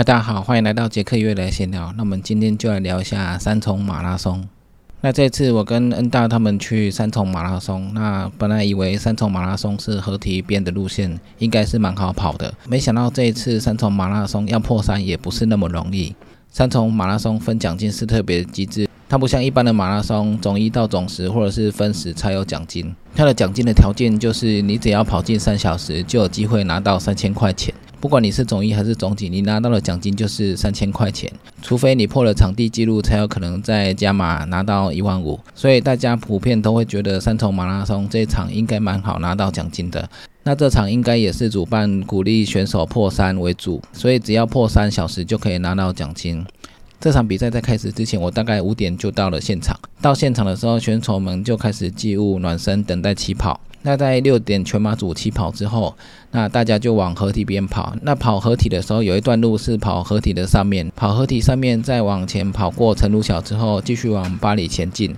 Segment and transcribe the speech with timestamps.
[0.00, 1.92] 大家好，欢迎来到杰克约来闲聊。
[1.94, 4.48] 那我们今天就来聊一下三重马拉松。
[5.02, 12.54] 那这次我跟恩大他们去三重马拉松，那本来以为三重马拉松是合体边的路线，应该是蛮好跑的。
[12.66, 16.16] 没想到这一次三重马拉松要破三也不是那么容易。
[16.48, 22.90] 三重马拉松分奖金是特别机制，它不像一般的马拉松总一到总十或者是分时才有奖金。
[23.14, 27.74] 它的奖金的条件就是你只要跑进三小时，就有机会拿到三千块钱。
[28.00, 31.30] 不管你是总一还是总几，你拿到的奖金就是三千块钱，
[31.60, 35.38] 除非你破了场地记录，才有可能再加码拿到一万五。
[35.54, 40.08] 所以大家普遍都会觉得三重马拉松这场应该蛮好拿到奖金的。
[40.44, 46.42] 那这场应该也是主办鼓励选手破三为主，所以只要破三小时就可以拿到奖金。
[46.98, 49.78] 这场比赛在开始之前，我大概五点就到了现场。
[50.00, 53.60] 到现场的时候，选手们就开始祭物暖身，等待起跑。
[53.82, 55.94] 那在六点全马组起跑之后，
[56.32, 57.94] 那大家就往合体边跑。
[58.02, 65.16] 那跑合体的时候，有一段路是跑合体的上面，跑合体上面再往前跑过陈鲁桥之后，继续往巴黎前进。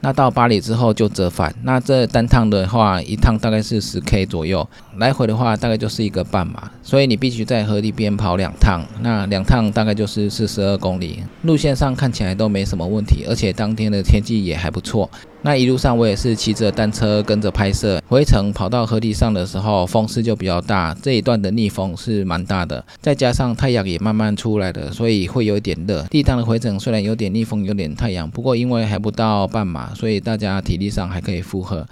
[0.00, 1.54] 那到巴黎之后就折返。
[1.62, 6.70] 那这单趟的话，一趟大概是十 K 左右，来回的话大概就是一个半马。
[6.82, 11.22] 所以你必须在河堤边跑两趟，那两趟大概就是四十二公里。
[11.42, 15.10] 路线上看起来都没什么问题，而且当天的天气也还不错。
[15.46, 26.02] 那一路上我也是骑着单车跟着拍摄，回程跑到河堤上的时候，风势就比较大，这一段的逆风是蛮大的，再加上太阳也慢慢出来了，所以会有一点热。
[26.04, 31.86] 第一趟的回程虽然有点逆风，有点太阳，不过因为还不到半马，所以大家体力上还可以负荷。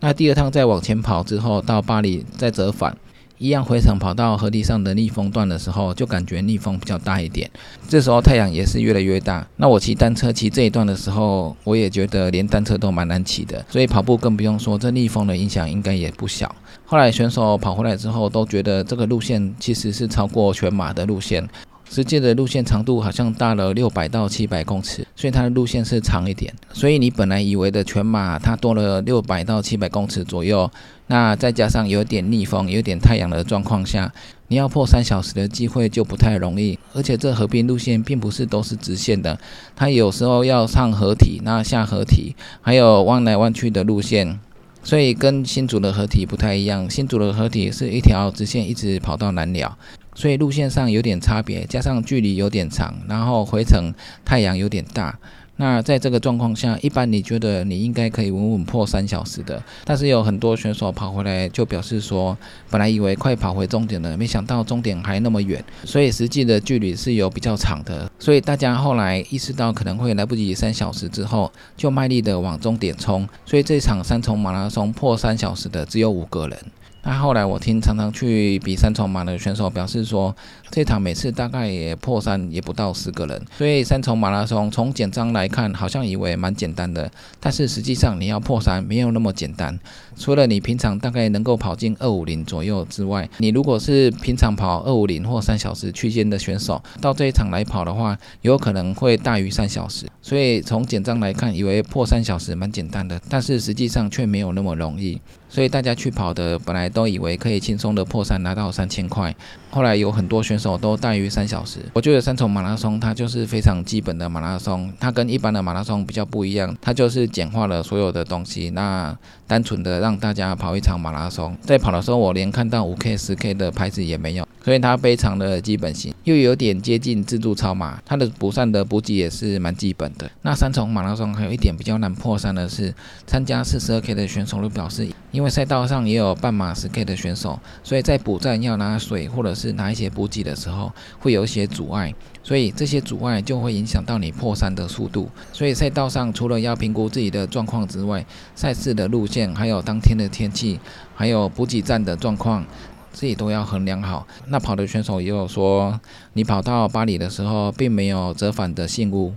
[0.00, 2.96] 那第二趟再往前跑之后，到巴黎再折返。
[3.38, 7.50] 一样回程跑到河堤上的逆风段的时候，就感觉逆风比较大一点。
[7.88, 9.46] 这时候太阳也是越来越大。
[9.56, 13.64] 那我骑单车骑这一段的时候，我也觉得连单车都蛮难骑的。
[13.68, 16.54] 所以跑步更不用说，这逆风的影响应该也不小。
[16.86, 21.46] 后来选手跑回来之后，都觉得这个路线其实是超过全马的路线。
[21.94, 26.52] 实际的路线长度好像大了六百到七百公尺，所以它的路线是长一点。
[26.72, 30.68] 所以你本来以为的全马，它多了六百到七百公尺左右。
[31.06, 34.12] 那再加上有点逆风、有点太阳的状况下，
[34.48, 36.76] 你要破三小时的机会就不太容易。
[36.92, 39.38] 而且这河边路线并不是都是直线的，
[39.76, 44.40] 它有时候要上合体，那下合体，还有弯来弯去的路线。
[44.82, 49.78] 所以跟新竹的合体不太一样，新竹的合体是一条直线一直跑到南寮。
[50.14, 53.92] 所以路线上有点差别，加上距离有点长，然后回程
[54.24, 55.18] 太阳有点大。
[55.56, 62.36] 那在这个状况下，一般你觉得你应该可以稳稳破三小时的，但是有很多选手跑回来就表示说，
[62.68, 68.10] 本来以为快跑回终点了，没想到终点还那么远，所以实际的距离是有比较长的。
[68.18, 73.28] 所以大家后来意识到可能会来不及三小时之后，就卖力的往终点冲。
[73.46, 76.58] 所以这场三重马拉松破三小时的只有五个人。
[77.06, 80.34] 那后来我听常常去比三重马的选手表示说，
[80.70, 89.78] 这场每次大概也破三也不到十个人，所以三重马拉松从简章来看，好像以为蛮简单的，但是实际上你要破三没有那么简单。
[90.16, 100.06] 除了你平常大概能够跑进二五零左右之外，你如果是平常跑二五零或三小时区间的选手，到这一场来跑的话，有可能会大于三小时。
[100.22, 105.20] 所以从简章来看，以为破三小时蛮简单的，但是实际上却没有那么容易。
[105.50, 109.34] 所以大家去跑的本来都以为可以轻松的破三拿到三千块，
[109.70, 111.80] 后来有很多选手都大于三小时。
[111.92, 119.14] 我觉得三重马拉松它就是非常基本的马拉松，它跟一般的马拉松比较不一样，它就是简化了所有的东西，那
[119.46, 121.54] 单纯的让大家跑一场马拉松。
[121.60, 124.46] 在跑的时候，我连看到五 K、十 K 的牌子也没有。
[124.64, 130.30] 所以它非常的基本型，又有点接近自助超马，它的补上的补给也是蛮基本的。
[130.40, 132.94] 那三重马拉松还有一点比较难破三的是，
[133.26, 145.30] 参加四十二 K 的选手都表示，因为赛道上也有半马十 K 的选手，所以在补站要拿水或者是拿一些补给的时候，会有一些阻碍，所以这些阻碍就会影响到你破三的速度。
[145.52, 148.24] 所以赛道上除了要评估自己的状况之外，
[148.54, 150.78] 赛事的路线，还有当天的天气，
[151.14, 152.64] 还有补给站的状况。
[153.12, 154.26] 自己都要衡量好。
[154.48, 156.00] 那跑的选手也有说，
[156.32, 159.32] 你跑到巴黎的时候，并没有折返的信物，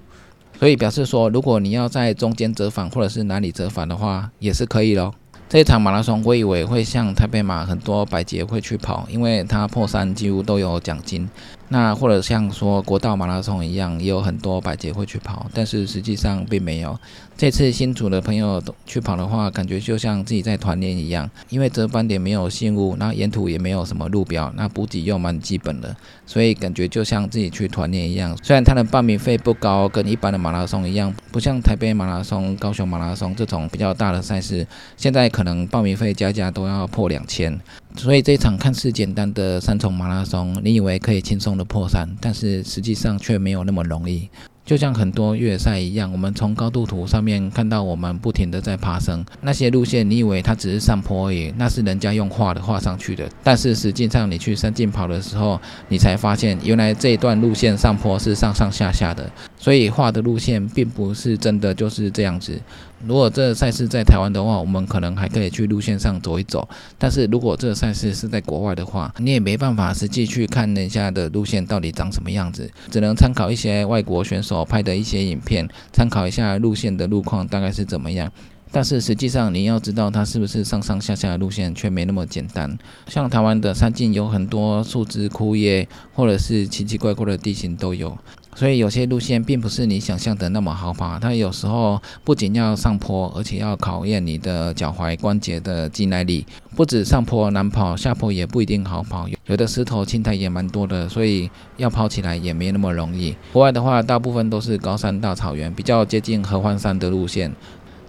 [0.58, 5.14] 所以表示说，如果你要在中间折返或者是哪里折返的话，也是可以咯。
[5.50, 11.30] 这一场马拉松，我以为会像台北马很多百捷会去跑，因为他破三几乎都有奖金。
[11.70, 16.98] 那或者像说国道马拉松一样，也有很多百捷会去跑，但是实际上并没有。
[17.36, 28.36] 这次新组的朋友去跑的话，感觉就像自己在团练一样，因为折返点没有信物，那沿途也没有什么路标，那补给又蛮基本的，所以感觉就像自己去团练一样。
[28.42, 34.66] 虽然它的报名费不高，跟一般的马拉松一样，不像台北马拉松、高雄马拉松这种比较大的赛事，
[34.96, 37.60] 现在可能报名费加加都要破两千。
[37.98, 44.30] 所以这场看似简单的三重马拉松，你以为可以轻松的破三，但是实际上却没有那么容易。
[44.64, 53.28] 就像很多越野赛一样，我们从高度图上面看到我们不停的在爬升，那些路线你以为它只是上坡而已，那是人家用画的画上去的。
[53.44, 62.62] 但是实际上你去山径跑的时候，你才发现原来这一段路线上坡是上上下下的，所以画的路线并不是真的就是这样子。
[63.06, 66.68] 如果这赛事在台湾的话，我们可能还可以去路线上走一走。
[66.98, 78.32] 但是如果这赛事是在国外的话，你也没办法实际去看人家的路线到底长什么样子，只能参考一些外国选手拍的一些影片，参考一下路线的路况大概是怎么样。
[78.70, 82.78] 但是实际上你要知道它是不是上上下下的路线，却没那么简单。
[83.08, 88.18] 像台湾的山径有很多树枝、枯叶，或者是奇奇怪怪的地形都有。
[88.58, 96.44] 所以有些路线并不是你想象的那么好跑，它有时候不仅要上坡，而且要考验你的脚踝关节的肌耐力。
[96.76, 103.36] 不止上坡难跑，下坡也不一定好跑，有的石头青苔也蛮多的，所以要跑起来也没那么容易。
[103.54, 107.52] 国外的话，大部分都是高山大草原，比较接近合欢山的路线。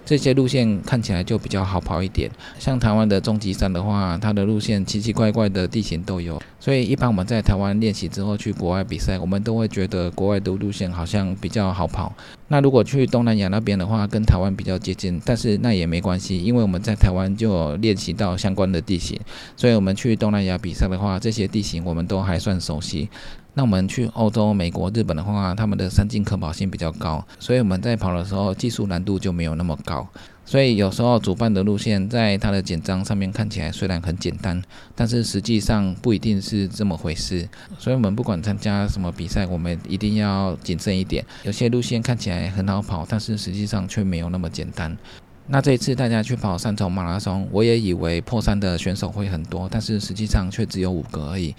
[0.09, 12.11] 这些路线看起来就比较好跑一点，像台湾的终极山的话，它的路线奇奇怪怪的地形都有，所以一般我们在台湾练习之后去国外比赛，我们都会觉得国外的路线好像比较好跑。
[12.49, 19.19] 那如果去东南亚那边的话，跟台湾比较接近，但是那也没关系，因为我们在台湾就练习到相关的地形，
[19.55, 23.07] 所以我们去东南亚比赛的话，这些地形我们都还算熟悉。
[23.53, 30.07] 那我们去欧洲、美国、日本的话，他们的山径可跑性比较高，所以我们在跑的时候技术难度就没有那么高。
[30.49, 34.59] 所以有时候主办的路线在它的简章上面看起来虽然很简单，
[34.95, 37.47] 但是实际上不一定是这么回事。
[37.77, 41.23] 所以我们不管参加什么比赛，我们一定要谨慎一点。
[41.43, 44.97] 有些路线看起来很好跑，但是实际上却没有那么简单。
[45.45, 51.53] 那这一次大家去跑三重马拉松，我也以为破三的选手会很多，但是实际上却只有五个而已。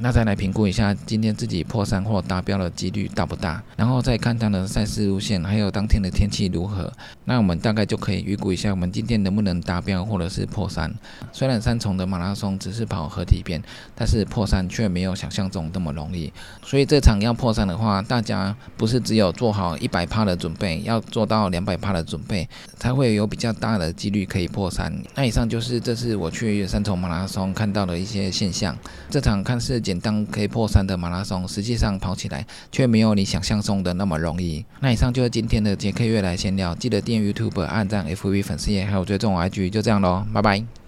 [0.00, 6.92] 那再来评估一下今天自己破三或达标的几率大不大，然后再看他的赛事路线，还有当天的天气如何。
[7.24, 10.92] 那我们大概就可以预估一下我们今天能不能达标或者是破三。
[11.32, 13.62] 虽然三重的马拉松只是跑合体边，
[13.94, 16.32] 但是破三却没有想象中那么容易。
[16.64, 22.48] 所以这场要破三的话，大家不是只有做好一百趴的准备，要做到两百趴的准备，
[22.78, 24.92] 才会有比较大的几率可以破三。
[25.14, 28.76] 那以上就是这次我去三重马拉松看到的一些现象。
[29.08, 29.83] 这场看似。
[29.84, 34.64] 简单可以破三的马拉松，实际上跑起来却没有你想象中的那么容易。
[34.80, 40.83] 那以上就是今天的杰克月来闲聊，记得订阅 YouTube、按赞 FV 粉丝页，还有追踪 IG，就这样喽，拜拜。